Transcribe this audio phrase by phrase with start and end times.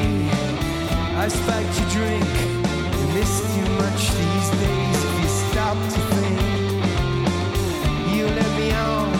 [0.00, 2.24] I spiked your drink.
[2.24, 6.40] I missed you much these days if you stop to think.
[8.14, 9.12] You let me on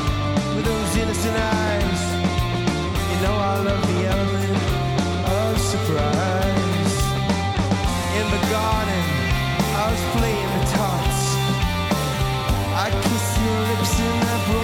[0.57, 2.03] with those innocent eyes.
[3.11, 4.59] You know I love the element
[5.41, 6.95] of surprise.
[8.19, 9.03] In the garden,
[9.83, 11.23] I was playing the tarts.
[12.85, 14.60] I kissed your lips and I broke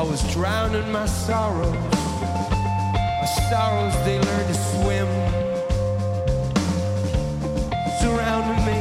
[0.00, 1.74] I was drowning my sorrows.
[1.74, 5.06] My sorrows, they learned to swim
[8.00, 8.79] surrounding me,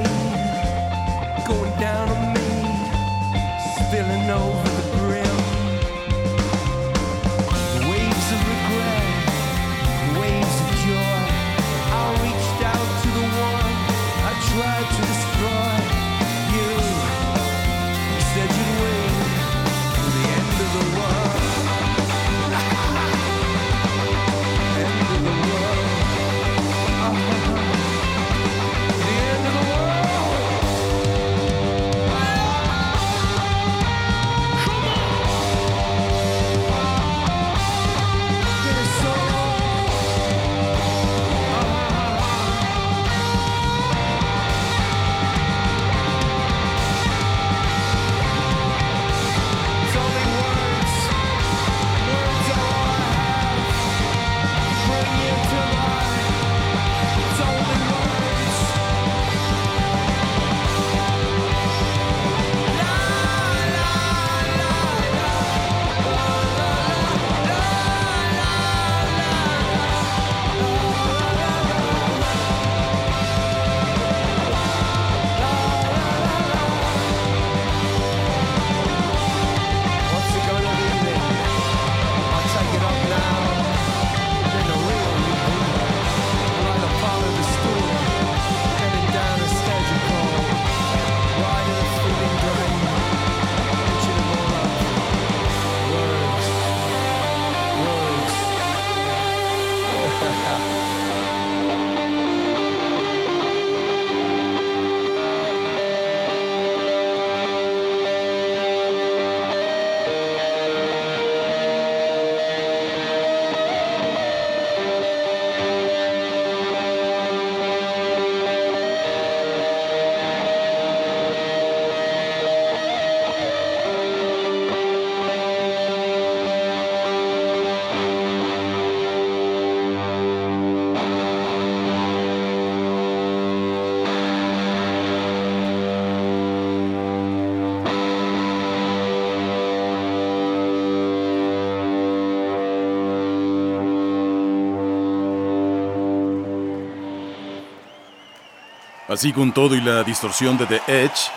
[149.09, 151.31] Así con todo y la distorsión de The Edge,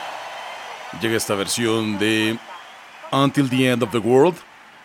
[1.00, 2.38] llega esta versión de
[3.10, 4.36] Until the End of the World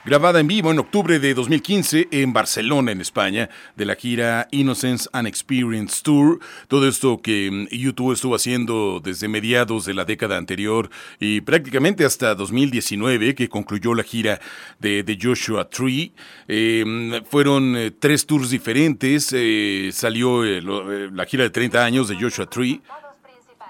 [0.07, 5.09] grabada en vivo en octubre de 2015 en Barcelona, en España, de la gira Innocence
[5.12, 6.39] and Experience Tour.
[6.69, 10.89] Todo esto que mm, YouTube estuvo haciendo desde mediados de la década anterior
[11.19, 14.39] y prácticamente hasta 2019, que concluyó la gira
[14.80, 16.13] de, Joshua Tree.
[16.48, 19.33] Em, fueron eh, tres tours diferentes.
[19.33, 22.80] Eh, salió eh, la gira de 30 años de Joshua Tree.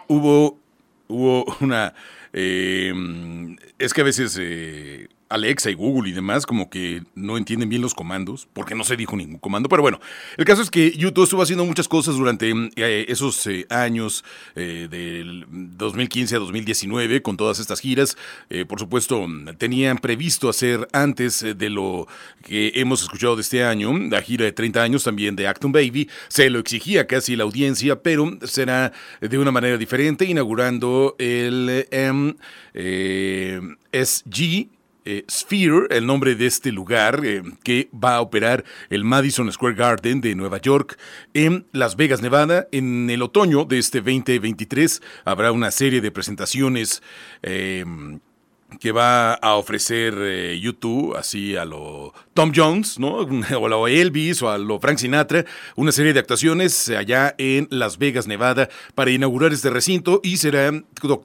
[0.07, 0.60] Hubo,
[1.07, 1.95] hubo una...
[2.31, 4.40] Em, es que a veces
[5.30, 8.96] Alexa y Google y demás como que no entienden bien los comandos, porque no se
[8.96, 10.00] dijo ningún comando, pero bueno,
[10.38, 14.24] el caso es que YouTube estuvo haciendo muchas cosas durante eh, esos eh, años
[14.56, 18.18] eh, del 2015 a 2019 con todas estas giras.
[18.68, 19.26] por supuesto,
[19.58, 22.08] tenían previsto hacer antes de lo
[22.44, 26.10] que hemos escuchado de este año, la gira de 30 años también de Acton Baby,
[26.28, 31.88] se lo exigía casi la audiencia, pero será de una manera diferente, inaugurando el
[33.92, 34.77] SG
[35.09, 39.75] eh, Sphere, el nombre de este lugar eh, que va a operar el Madison Square
[39.75, 41.00] Garden de Nueva York
[41.33, 42.68] en Las Vegas, Nevada.
[42.74, 47.01] En el otoño de este 2023 habrá una serie de presentaciones
[47.42, 47.86] eh,
[48.80, 53.18] que va a ofrecer YouTube, así a lo Tom Jones, ¿no?
[53.58, 57.68] O a lo Elvis o a lo Frank Sinatra, una serie de actuaciones allá en
[57.72, 60.72] Las Vegas, Nevada, para inaugurar este recinto y será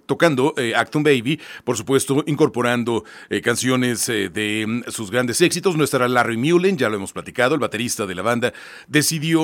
[0.07, 5.77] tocando eh, Acton Baby, por supuesto, incorporando eh, canciones eh, de mm, sus grandes éxitos.
[5.77, 8.53] No estará Larry Mullen, ya lo hemos platicado, el baterista de la banda,
[8.89, 9.43] decidió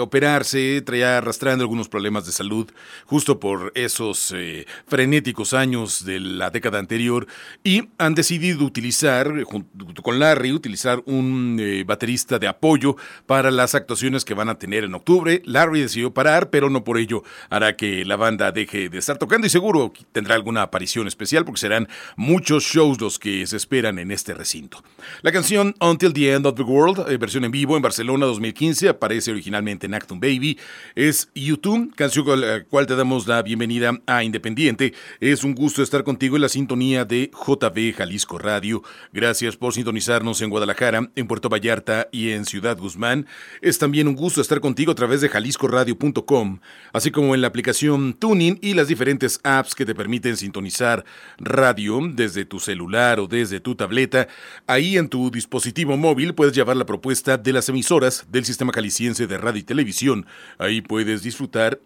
[0.00, 2.70] operarse, traía arrastrando algunos problemas de salud
[3.06, 4.34] justo por esos
[4.86, 7.26] frenéticos años de la década anterior
[7.62, 12.96] y han decidido utilizar, junto con Larry, utilizar un eh, baterista de apoyo
[13.26, 15.42] para las actuaciones que van a tener en octubre.
[15.44, 19.46] Larry decidió parar, pero no por ello hará que la banda deje de estar tocando
[19.46, 24.10] y seguro tendrá alguna aparición especial porque serán muchos shows los que se esperan en
[24.10, 24.82] este recinto.
[25.22, 28.88] La canción Until the End of the World, eh, versión en vivo en Barcelona 2015,
[28.88, 30.58] aparece originalmente en Acton Baby.
[30.94, 34.94] Es YouTube, canción con la cual te damos la bienvenida a Independiente.
[35.20, 38.82] Es un gusto estar contigo en la sintonía de JB Jalisco Radio.
[39.12, 43.26] Gracias por sintonizarnos en Guadalajara en Puerto Vallarta y en Ciudad Guzmán.
[43.60, 46.60] Es también un gusto estar contigo a través de jaliscoradio.com,
[46.92, 51.04] así como en la aplicación Tuning y las diferentes apps que te permiten sintonizar
[51.38, 54.28] radio desde tu celular o desde tu tableta.
[54.66, 59.26] Ahí en tu dispositivo móvil puedes llevar la propuesta de las emisoras del Sistema Jalisciense
[59.26, 60.26] de Radio y Televisión.
[60.58, 61.80] Ahí puedes disfrutar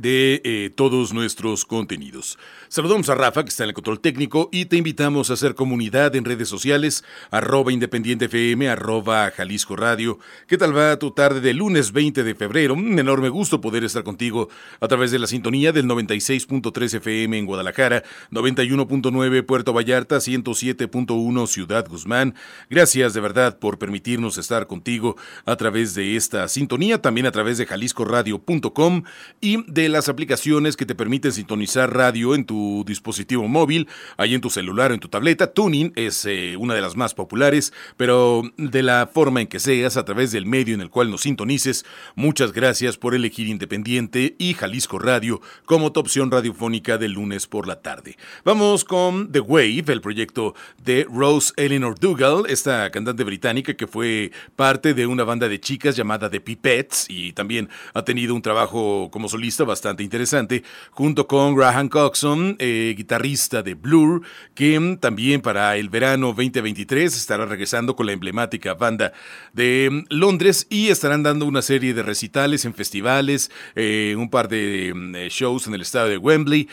[0.00, 2.38] de eh, todos nuestros contenidos.
[2.68, 6.14] Saludamos a Rafa, que está en el control técnico, y te invitamos a hacer comunidad
[6.16, 10.18] en redes sociales, arroba independiente FM, arroba Jalisco Radio.
[10.46, 12.74] ¿Qué tal va tu tarde de lunes 20 de febrero?
[12.74, 14.48] Un enorme gusto poder estar contigo
[14.80, 21.86] a través de la sintonía del 96.3 FM en Guadalajara, 91.9 Puerto Vallarta, 107.1 Ciudad
[21.88, 22.34] Guzmán.
[22.68, 27.58] Gracias de verdad por permitirnos estar contigo a través de esta sintonía, también a través
[27.58, 29.02] de jaliscoradio.com
[29.40, 34.40] y de las aplicaciones que te permiten sintonizar radio en tu dispositivo móvil, ahí en
[34.40, 35.52] tu celular o en tu tableta.
[35.52, 39.96] Tuning es eh, una de las más populares, pero de la forma en que seas,
[39.96, 44.54] a través del medio en el cual nos sintonices, muchas gracias por elegir Independiente y
[44.54, 48.16] Jalisco Radio como tu opción radiofónica del lunes por la tarde.
[48.44, 54.32] Vamos con The Wave, el proyecto de Rose Eleanor Dougal, esta cantante británica que fue
[54.56, 59.08] parte de una banda de chicas llamada The Pipettes y también ha tenido un trabajo
[59.10, 64.22] como solista bastante interesante, junto con Graham Coxon, eh, guitarrista de Blur,
[64.54, 69.12] que también para el verano 2023 estará regresando con la emblemática banda
[69.52, 74.48] de mm, Londres y estarán dando una serie de recitales en festivales, eh, un par
[74.48, 76.68] de mm, eh, shows en el estado de Wembley,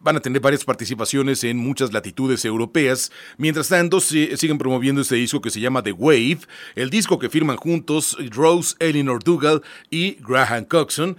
[0.00, 3.10] van a tener varias participaciones en muchas latitudes europeas.
[3.36, 6.38] Mientras tanto, siguen promoviendo este disco que se llama The Wave,
[6.74, 11.16] el disco que firman juntos Rose Eleanor Dougal y Graham Coxon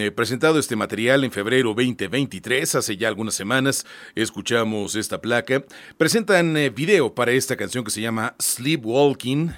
[0.00, 5.64] eh, presentado este material en febrero 2023, hace ya algunas semanas escuchamos esta placa.
[5.96, 9.52] Presentan eh, video para esta canción que se llama Sleepwalking.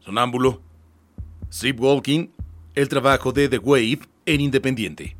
[0.00, 0.60] Sonámbulo.
[1.50, 2.32] Sleepwalking,
[2.74, 5.19] el trabajo de The Wave en Independiente.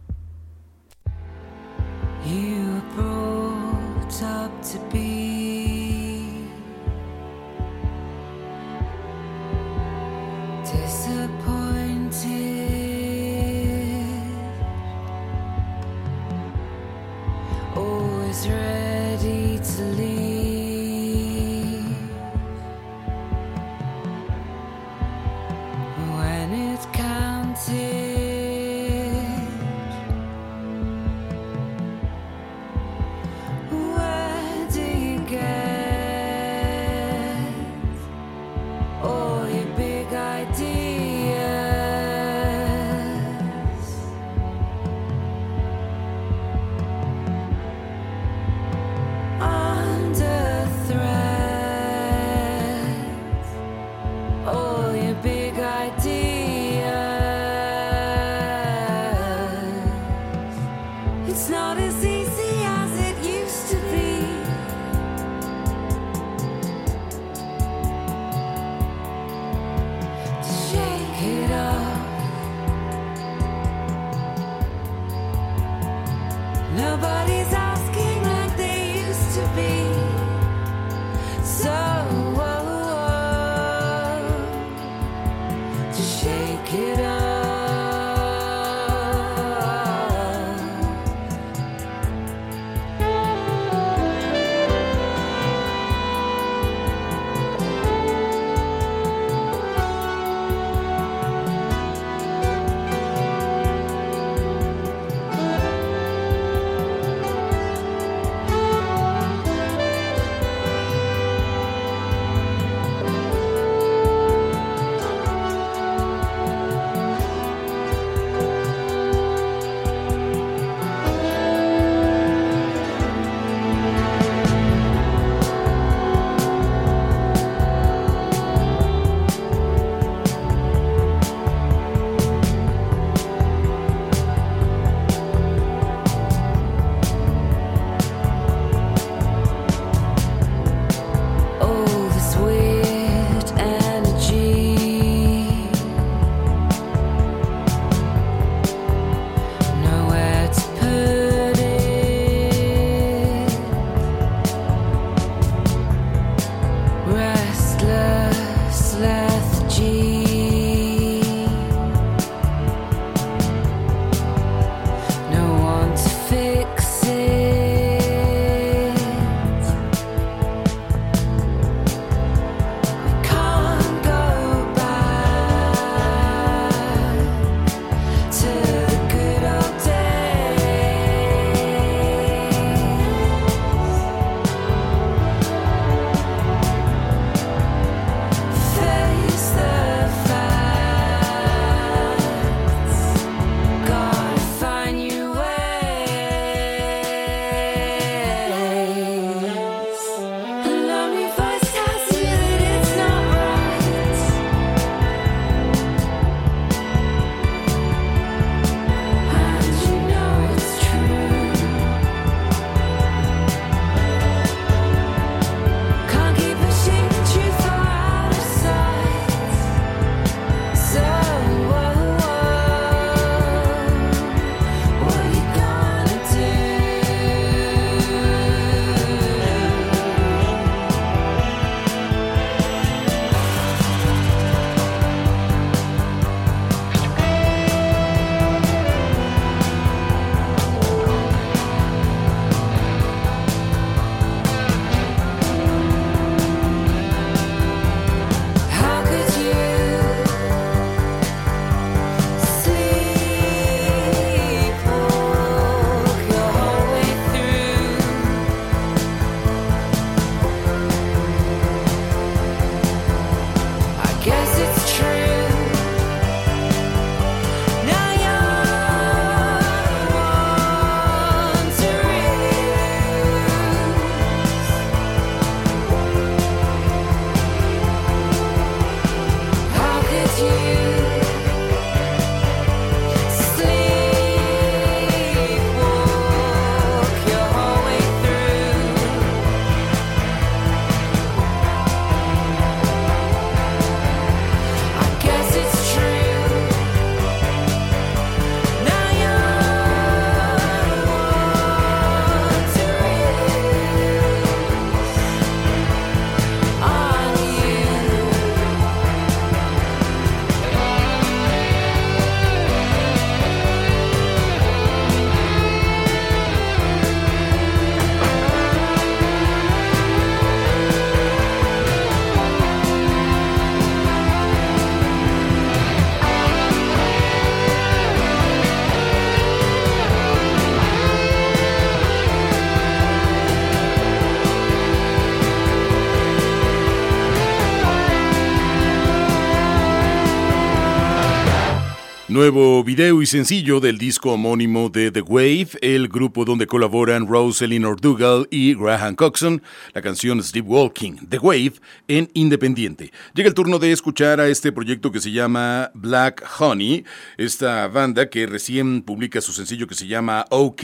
[342.40, 347.84] Nuevo video y sencillo del disco homónimo de The Wave, el grupo donde colaboran Rosalind
[347.84, 351.74] Ordugal y Graham Coxon, la canción Sleepwalking, The Wave,
[352.08, 353.12] en Independiente.
[353.34, 357.04] Llega el turno de escuchar a este proyecto que se llama Black Honey,
[357.36, 360.82] esta banda que recién publica su sencillo que se llama OK.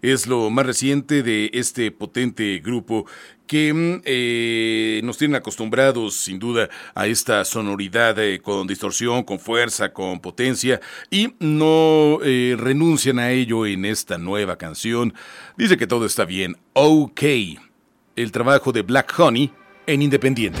[0.00, 3.04] Es lo más reciente de este potente grupo
[3.46, 9.38] que mm, eh, nos tienen acostumbrados sin duda a esta sonoridad eh, con distorsión, con
[9.38, 15.14] fuerza, con potencia y no eh, renuncian a ello en esta nueva canción.
[15.56, 16.56] Dice que todo está bien.
[16.72, 17.22] Ok.
[18.16, 19.50] El trabajo de Black Honey
[19.86, 20.60] en Independiente.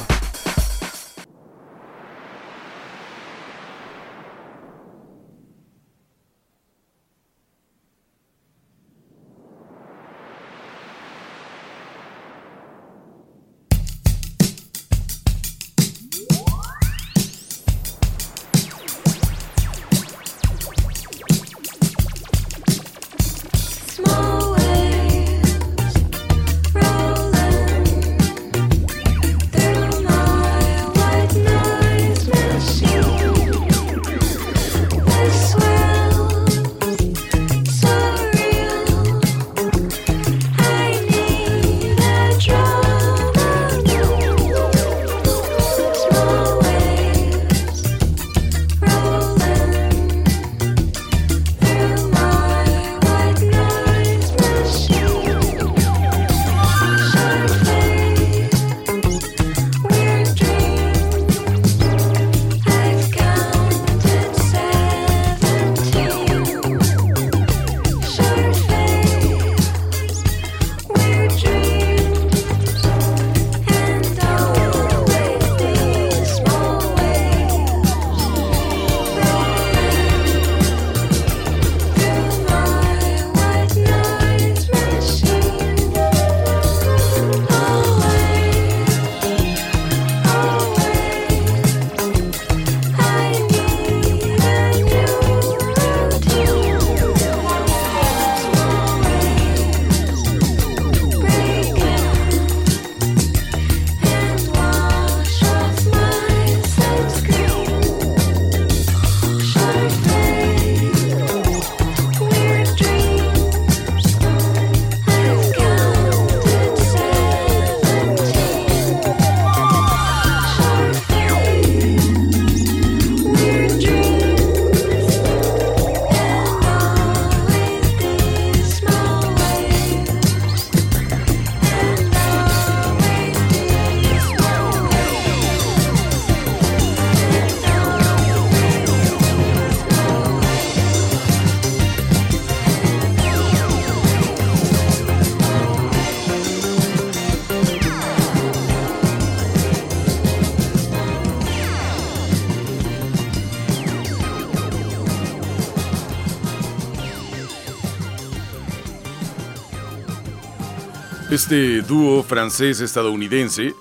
[161.51, 163.73] Este dúo francés-estadounidense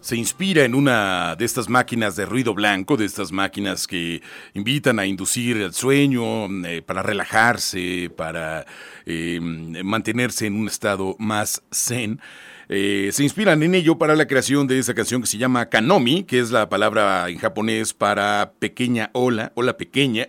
[0.00, 4.20] se inspira en una de estas máquinas de ruido blanco, de estas máquinas que
[4.54, 8.66] invitan a inducir el sueño, eh, para relajarse, para
[9.06, 12.20] eh, mantenerse en un estado más zen.
[12.68, 16.24] Eh, se inspiran en ello para la creación de esa canción que se llama Kanomi,
[16.24, 20.28] que es la palabra en japonés para pequeña ola, ola pequeña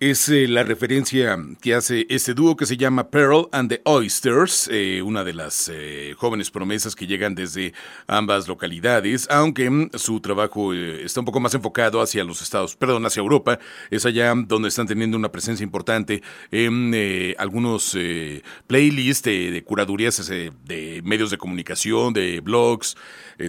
[0.00, 4.68] es eh, la referencia que hace este dúo que se llama Pearl and the Oysters,
[4.70, 7.74] eh, una de las eh, jóvenes promesas que llegan desde
[8.06, 13.06] ambas localidades, aunque mm, su trabajo está un poco más enfocado hacia los Estados, perdón,
[13.06, 13.58] hacia Europa,
[13.90, 16.94] es allá donde están teniendo una presencia importante en
[17.36, 17.96] algunos
[18.66, 22.96] playlists de, curadurías de medios de comunicación, de blogs,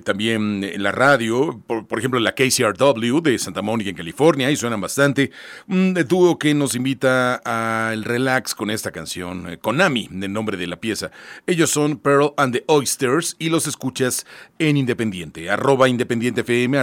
[0.03, 4.55] también en la radio, por, por, ejemplo la KCRW de Santa Mónica en California, y
[4.55, 5.31] suenan bastante,
[5.67, 10.67] un dúo que nos invita al relax con esta canción, eh, Konami, el nombre de
[10.67, 11.12] la pieza.
[11.45, 14.25] Ellos son Pearl and the Oysters y los escuchas
[14.58, 15.49] en Independiente,
[15.88, 16.82] Independiente FM,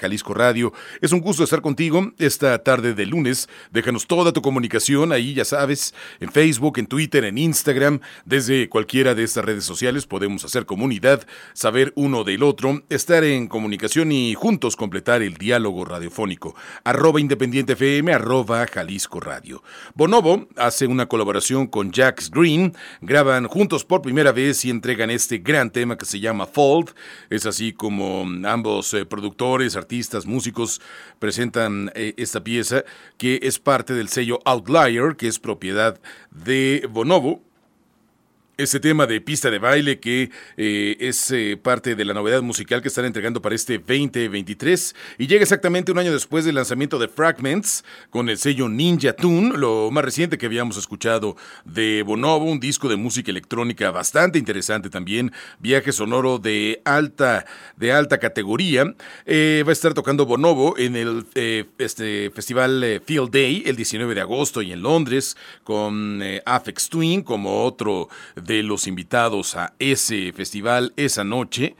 [0.00, 0.72] Jalisco Radio.
[1.00, 3.48] Es un gusto estar contigo esta tarde de lunes.
[3.70, 9.14] Déjanos toda tu comunicación ahí, ya sabes, en Facebook, en Twitter, en Instagram, desde cualquiera
[9.14, 14.34] de estas redes sociales podemos hacer comunidad, saber uno del otro, estar en comunicación y
[14.34, 16.56] juntos completar el diálogo radiofónico.
[17.20, 19.62] Independiente FM, arroba Jalisco Radio.
[19.94, 25.38] Bonobo hace una colaboración con Jax Green, graban juntos por primera vez y entregan este
[25.38, 26.94] gran tema que se llama Fold.
[27.30, 30.80] Es así como ambos eh, productores, artistas, músicos
[31.18, 32.84] presentan eh, esta pieza
[33.18, 37.45] que es parte del sello Outlier, que es propiedad de Bonobo
[38.58, 42.80] ese tema de pista de baile que eh, es eh, parte de la novedad musical
[42.80, 47.08] que están entregando para este 2023 y llega exactamente un año después del lanzamiento de
[47.08, 52.58] Fragments con el sello Ninja Tune, lo más reciente que habíamos escuchado de Bonobo, un
[52.58, 57.44] disco de música electrónica bastante interesante también, viaje sonoro de alta,
[57.76, 58.94] de alta categoría.
[59.26, 61.26] Eh, va a estar tocando Bonobo en el
[61.76, 67.64] este festival Field Day el 19 de agosto y en Londres con Afex Twin como
[67.64, 68.08] otro
[68.46, 71.76] de los invitados a ese festival esa noche.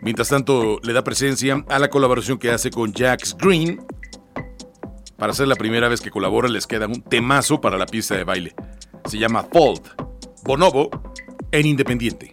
[0.00, 3.84] Mientras tanto, le da presencia a la colaboración que hace con Jax Green.
[5.16, 8.24] Para ser la primera vez que colabora, les queda un temazo para la pista de
[8.24, 8.54] baile.
[9.04, 9.82] Se llama Fold.
[10.44, 10.90] Bonobo
[11.52, 12.30] en Independiente.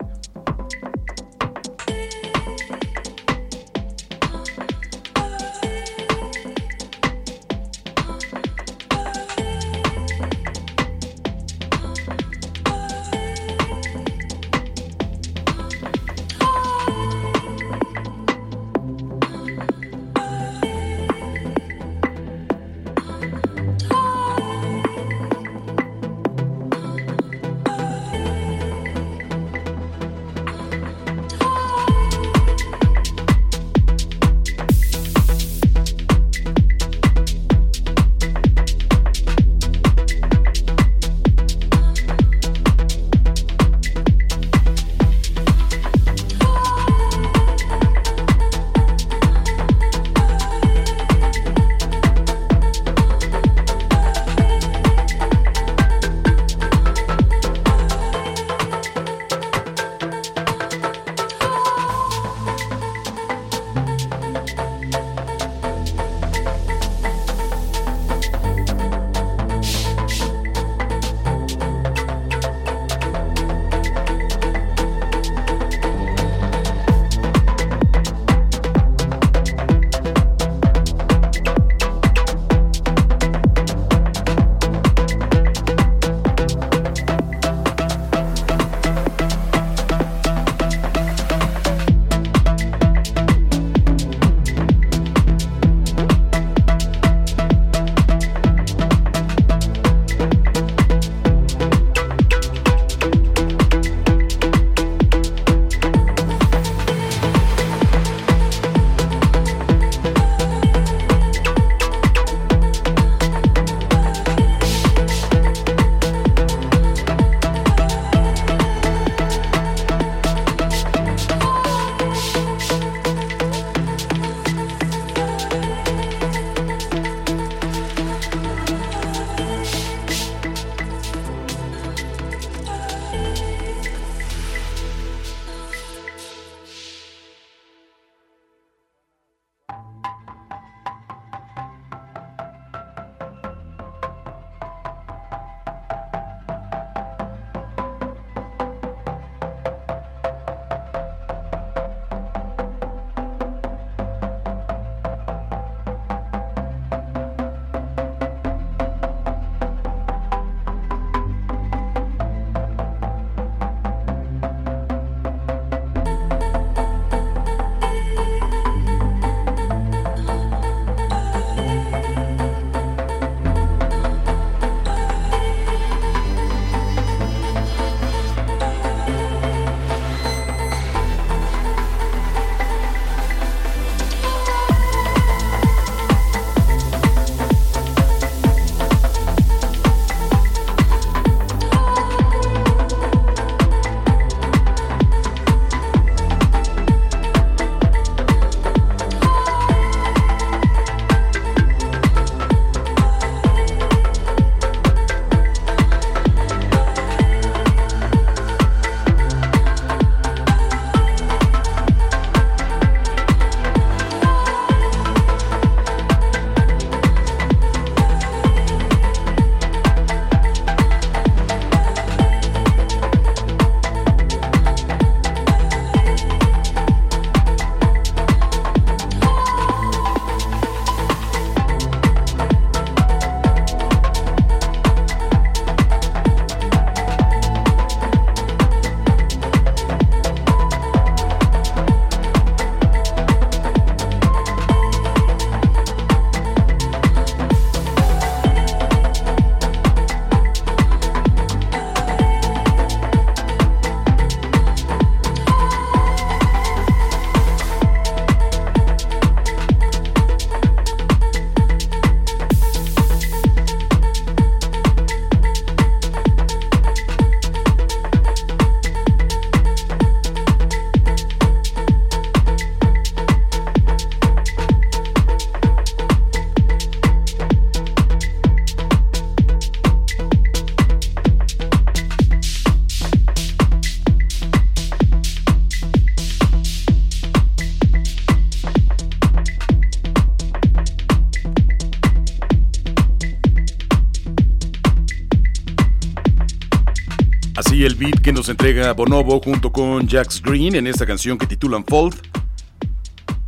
[297.99, 302.15] Que nos entrega Bonobo junto con Jax Green en esta canción que titulan Fold.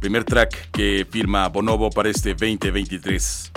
[0.02, 3.52] Primer track que firma Bonobo para este 2023.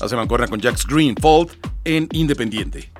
[0.00, 1.50] Hace mancuerna con Jax Green, Fold
[1.84, 2.90] en Independiente.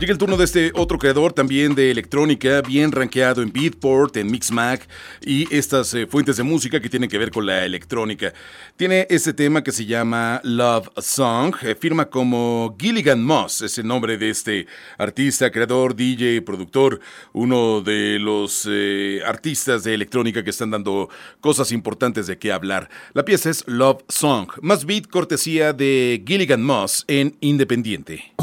[0.00, 4.30] Llega el turno de este otro creador también de electrónica, bien rankeado en Beatport, en
[4.30, 4.80] Mixmag
[5.20, 8.32] y estas eh, fuentes de música que tienen que ver con la electrónica.
[8.78, 13.86] Tiene este tema que se llama Love Song, eh, firma como Gilligan Moss, es el
[13.88, 17.00] nombre de este artista, creador, DJ, productor,
[17.34, 21.10] uno de los eh, artistas de electrónica que están dando
[21.42, 22.88] cosas importantes de qué hablar.
[23.12, 28.39] La pieza es Love Song, más beat cortesía de Gilligan Moss en Independiente.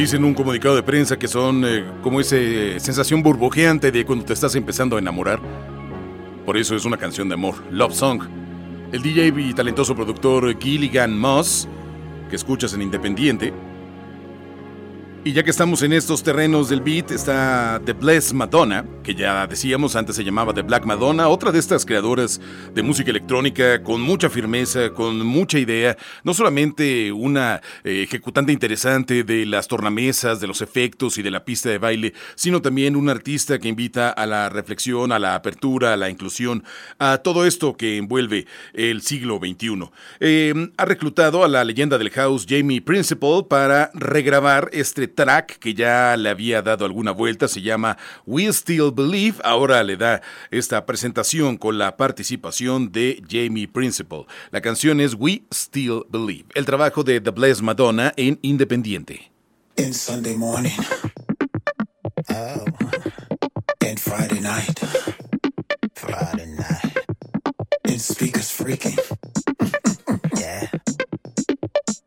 [0.00, 2.34] En un comunicado de prensa que son eh, como esa
[2.78, 5.38] sensación burbujeante de cuando te estás empezando a enamorar.
[6.46, 8.22] Por eso es una canción de amor, Love Song.
[8.92, 11.68] El DJ y talentoso productor Gilligan Moss,
[12.30, 13.52] que escuchas en Independiente,
[15.22, 19.46] Y ya que estamos en estos terrenos del beat, está The Blessed Madonna, que ya
[19.46, 22.40] decíamos antes se llamaba The Black Madonna, otra de estas creadoras
[22.72, 25.94] de música electrónica con mucha firmeza, con mucha idea,
[26.24, 31.44] no solamente una eh, ejecutante interesante de las tornamesas, de los efectos y de la
[31.44, 35.92] pista de baile, sino también un artista que invita a la reflexión, a la apertura,
[35.92, 36.64] a la inclusión,
[36.98, 39.90] a todo esto que envuelve el siglo XXI.
[40.20, 45.74] Eh, ha reclutado a la leyenda del house Jamie Principal para regrabar este track que
[45.74, 50.86] ya le había dado alguna vuelta, se llama We Still Believe, ahora le da esta
[50.86, 54.26] presentación con la participación de Jamie Principal.
[54.50, 59.30] La canción es We Still Believe, el trabajo de The Blessed Madonna en Independiente.
[59.76, 60.76] In Sunday morning.
[62.28, 62.64] Oh.
[63.82, 64.78] And Friday night.
[65.94, 66.98] Friday night.
[67.84, 68.98] In speakers freaking.
[70.38, 70.68] yeah.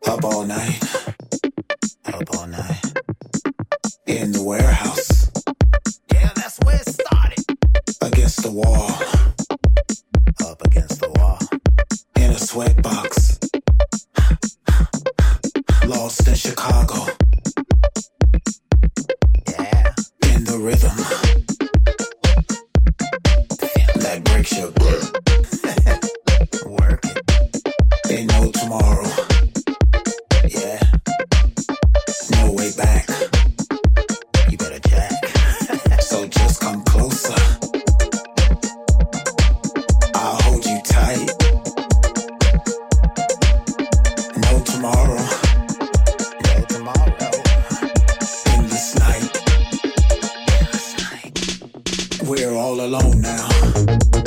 [0.07, 1.02] Up all night.
[4.17, 5.31] In the warehouse.
[6.11, 7.45] Yeah, that's where it started.
[8.01, 8.91] Against the wall.
[10.47, 11.39] Up against the wall.
[12.15, 13.02] In a sweatbox.
[53.21, 54.22] now.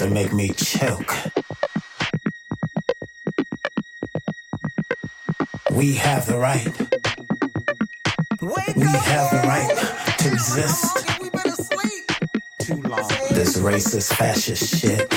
[0.00, 1.14] To make me choke.
[5.72, 6.64] We have the right.
[8.40, 11.06] We have the right to exist.
[12.60, 13.10] Too long.
[13.32, 15.09] This racist, fascist shit.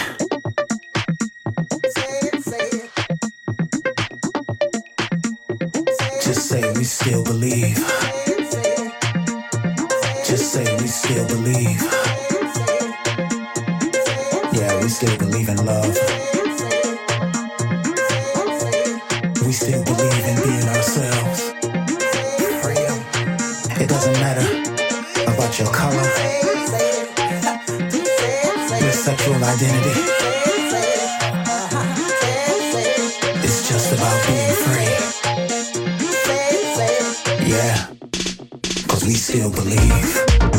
[14.83, 15.95] We still believe in love.
[19.45, 21.53] We still believe in being ourselves.
[23.79, 24.47] It doesn't matter
[25.23, 26.03] about your color,
[28.81, 30.01] your sexual identity.
[33.41, 34.95] It's just about being free.
[37.47, 37.87] Yeah,
[38.89, 40.52] cause we still believe.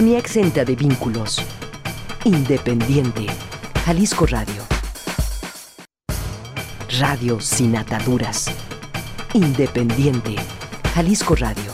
[0.00, 1.42] Polifonía exenta de vínculos.
[2.24, 3.26] Independiente.
[3.84, 4.62] Jalisco Radio.
[6.98, 8.46] Radio sin ataduras.
[9.34, 10.36] Independiente.
[10.94, 11.70] Jalisco Radio.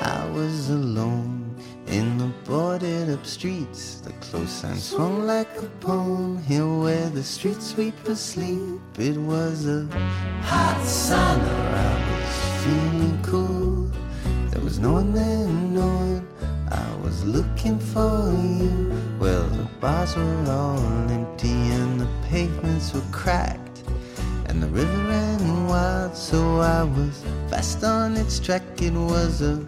[0.00, 1.54] I was alone
[1.86, 4.00] in the boarded up streets.
[4.00, 6.42] The close sign swung like a poem.
[6.48, 8.69] Here where the street sweepers sleep.
[20.50, 23.82] All empty and the pavements were cracked.
[24.48, 28.62] And the river ran wild, so I was fast on its track.
[28.82, 29.64] It was a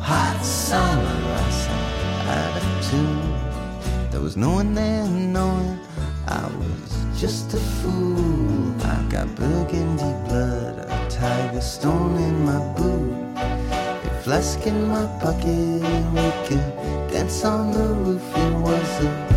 [0.00, 1.18] hot summer.
[1.42, 1.90] I sang
[2.36, 4.10] out of tune.
[4.10, 5.78] There was no one there knowing
[6.26, 8.74] I was just a fool.
[8.84, 15.82] I got burgundy blood, a tiger stone in my boot, a flask in my pocket.
[16.14, 18.22] We could dance on the roof.
[18.36, 19.29] It was a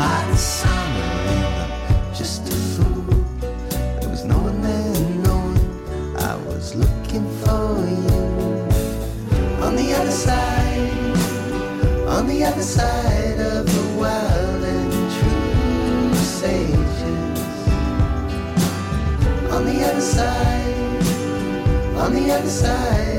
[0.00, 3.04] hot summer, just a fool.
[4.00, 7.68] There was no one there I was looking for
[8.04, 8.20] you.
[9.66, 10.92] On the other side,
[12.16, 17.58] on the other side of the wild and true sages.
[19.54, 20.80] On the other side,
[22.02, 23.09] on the other side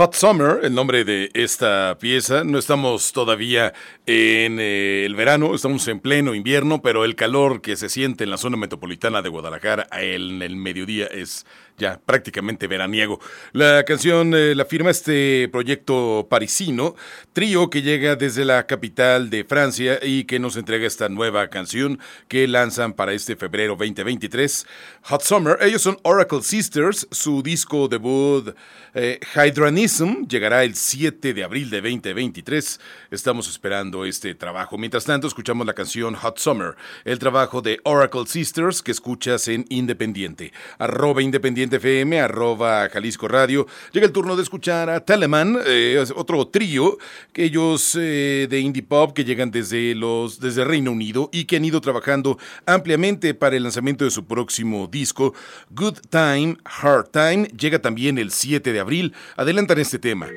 [0.00, 2.42] Hot Summer, el nombre de esta pieza.
[2.42, 3.74] No estamos todavía
[4.06, 8.30] en eh, el verano, estamos en pleno invierno, pero el calor que se siente en
[8.30, 11.44] la zona metropolitana de Guadalajara en el mediodía es
[11.80, 13.18] ya prácticamente veraniego.
[13.52, 16.94] La canción eh, la firma este proyecto parisino,
[17.32, 21.98] trío que llega desde la capital de Francia y que nos entrega esta nueva canción
[22.28, 24.66] que lanzan para este febrero 2023.
[25.04, 28.54] Hot Summer, ellos son Oracle Sisters, su disco debut
[28.94, 32.80] eh, Hydranism llegará el 7 de abril de 2023.
[33.10, 34.76] Estamos esperando este trabajo.
[34.78, 39.64] Mientras tanto, escuchamos la canción Hot Summer, el trabajo de Oracle Sisters que escuchas en
[39.68, 40.52] Independiente.
[40.78, 43.66] Arroba Independiente FM, arroba Jalisco Radio.
[43.92, 46.98] Llega el turno de escuchar a Telemann, eh, otro trío,
[47.32, 51.56] que ellos eh, de indie pop que llegan desde, los, desde Reino Unido y que
[51.56, 55.34] han ido trabajando ampliamente para el lanzamiento de su próximo disco.
[55.70, 59.14] Good Time, Hard Time, llega también el 7 de abril.
[59.36, 60.28] Adelantan este tema.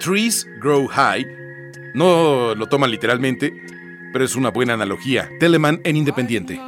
[0.00, 1.26] Trees Grow High.
[1.94, 3.52] No lo toman literalmente,
[4.12, 5.28] pero es una buena analogía.
[5.40, 6.60] Telemann en Independiente.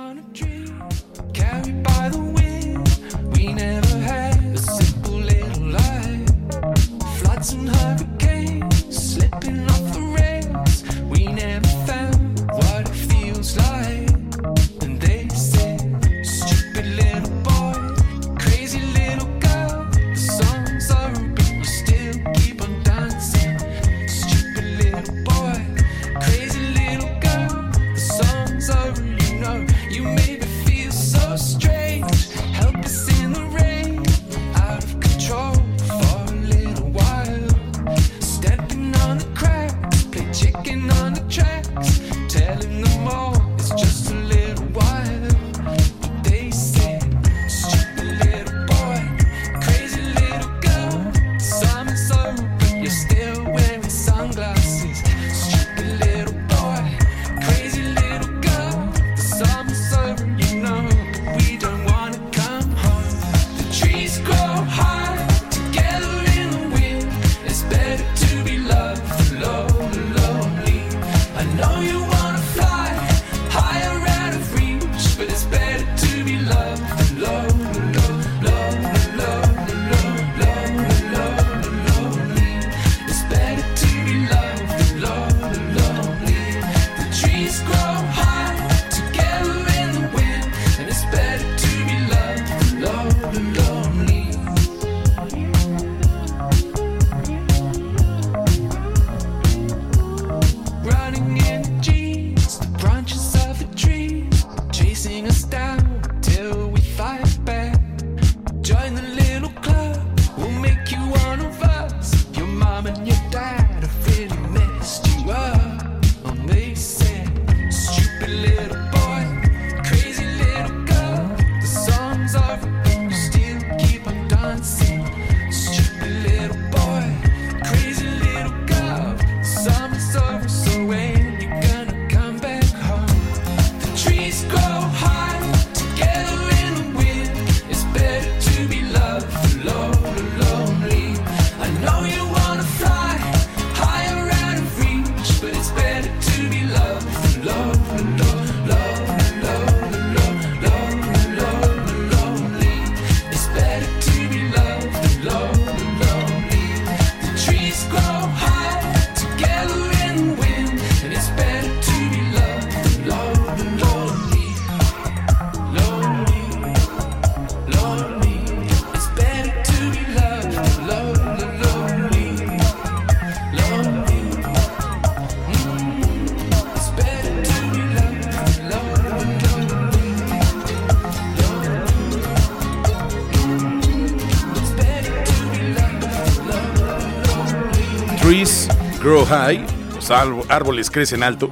[190.10, 191.50] Árboles crecen alto,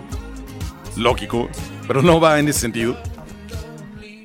[0.97, 1.49] lógico,
[1.87, 2.97] pero no va en ese sentido.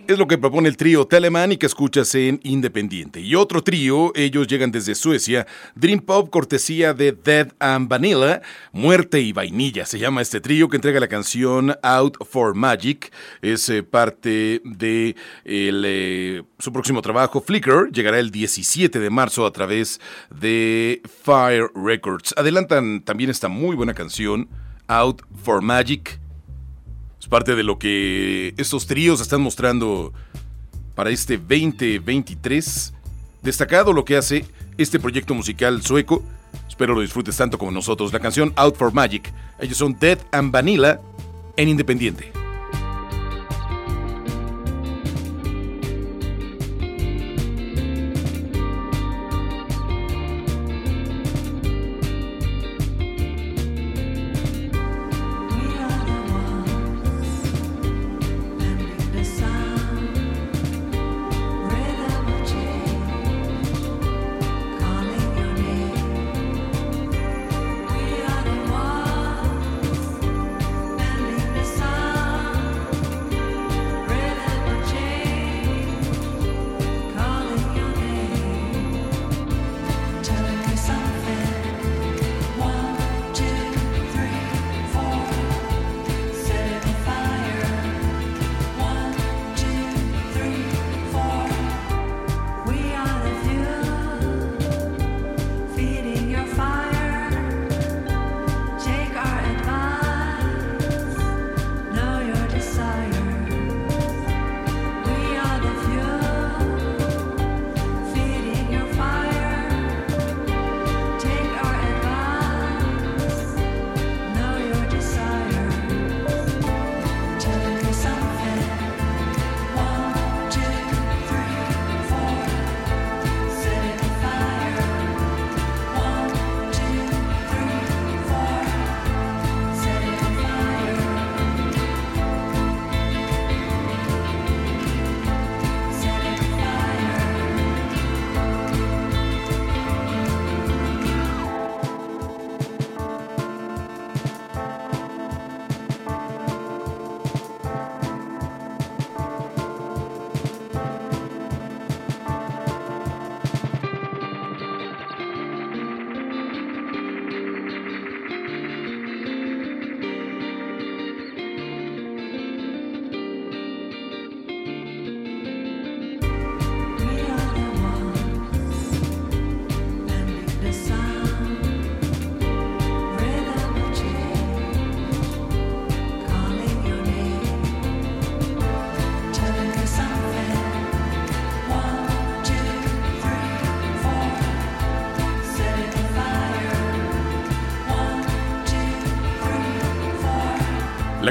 [0.05, 3.21] Es lo que propone el trío Telemann y que escuchas en Independiente.
[3.21, 8.41] Y otro trío, ellos llegan desde Suecia, Dream Pop, cortesía de Dead and Vanilla,
[8.73, 9.85] Muerte y Vainilla.
[9.85, 13.13] Se llama este trío que entrega la canción Out for Magic.
[13.41, 17.89] Es eh, parte de eh, su próximo trabajo, Flicker.
[17.89, 22.33] Llegará el 17 de marzo a través de Fire Records.
[22.35, 24.49] Adelantan también esta muy buena canción,
[24.87, 26.19] Out for Magic
[27.23, 30.11] es parte de lo que estos tríos están mostrando
[30.93, 32.93] para este 2023.
[33.41, 34.45] Destacado lo que hace
[34.77, 36.21] este proyecto musical sueco.
[36.67, 38.11] Espero lo disfrutes tanto como nosotros.
[38.11, 39.31] La canción Out for Magic.
[39.57, 40.99] Ellos son Dead and Vanilla
[41.55, 42.42] en Independiente.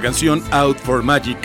[0.03, 1.39] Canción Out for Magic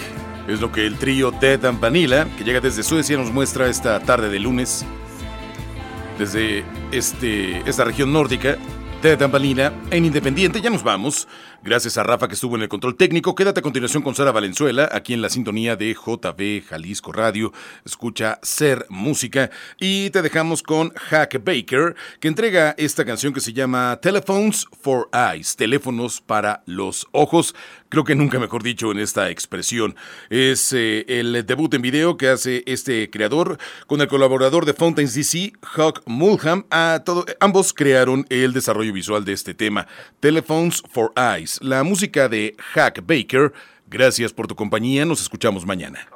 [0.47, 3.99] es lo que el trío Dead and Vanilla, que llega desde Suecia, nos muestra esta
[3.99, 4.83] tarde de lunes.
[6.17, 8.57] Desde este, esta región nórdica,
[9.03, 10.59] Dead and Vanilla en Independiente.
[10.59, 11.27] Ya nos vamos.
[11.68, 13.36] Gracias a Rafa que estuvo en el control técnico.
[13.36, 17.51] Quédate a continuación con Sara Valenzuela, aquí en la sintonía de JB Jalisco Radio.
[17.84, 19.51] Escucha Ser Música.
[19.78, 25.09] Y te dejamos con Hack Baker, que entrega esta canción que se llama Telephones for
[25.11, 27.53] Eyes, teléfonos para los ojos.
[27.89, 29.97] Creo que nunca mejor dicho en esta expresión.
[30.30, 33.57] Es eh, el debut en video que hace este creador
[33.88, 36.65] con el colaborador de Fountains DC, Hawk Mulham.
[36.70, 39.88] A todo, ambos crearon el desarrollo visual de este tema,
[40.22, 43.53] Telephones for Eyes la música de Hack Baker.
[43.87, 46.07] Gracias por tu compañía, nos escuchamos mañana.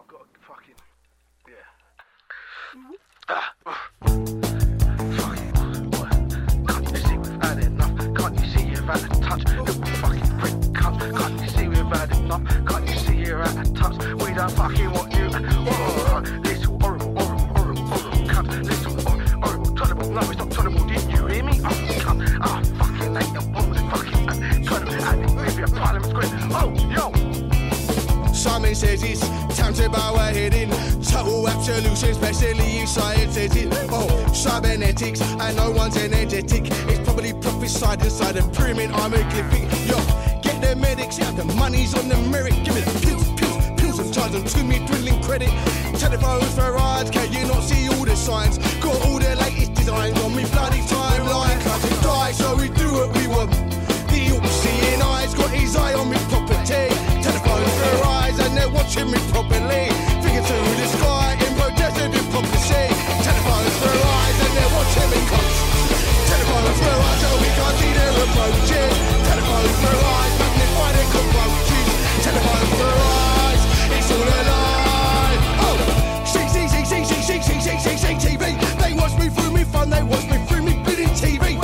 [28.34, 29.22] Simon says it's
[29.58, 30.70] time to bow our head in.
[31.02, 33.68] Total absolution, especially if science says it.
[33.90, 36.70] Oh, cybernetics, and no one's energetic.
[36.90, 39.64] It's probably prophesied inside a pyramid hieroglyphic.
[39.88, 39.98] Yo,
[40.42, 42.54] get the medics, yeah, the money's on the merit.
[42.64, 45.50] Give me the pills, pills, pills, and charge them to me, dwindling credit.
[46.00, 48.58] Telephones for rides, can you not see all the signs?
[48.80, 51.91] Got all the latest designs on me bloody timeline.
[58.92, 59.88] watching me properly.
[60.20, 62.92] Figure to in the sky in protested hypocrisy.
[63.24, 65.60] Telephones for eyes, and they're watching me close.
[66.28, 68.92] for eyes that we can't see their approaches.
[69.32, 71.88] Telephones for eyes, magnified and cockroaches.
[72.80, 73.64] for eyes,
[73.96, 75.40] it's all a lie.
[75.68, 75.78] Oh,
[76.28, 78.44] see, see, see, see, see, see, see, see, see, see, TV.
[78.82, 79.90] They watch me through me fun.
[79.90, 81.56] they watch me through me bleeding TV.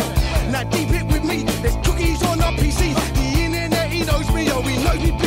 [0.49, 2.95] Now deep it with me, there's cookies on our PC.
[2.95, 5.26] The internet, he knows me, oh, he knows me.